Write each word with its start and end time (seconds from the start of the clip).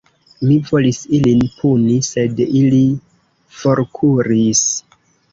Mi 0.45 0.53
volis 0.67 1.01
ilin 1.17 1.43
puni, 1.57 1.97
sed 2.07 2.41
ili 2.61 2.79
forkuris. 3.59 4.63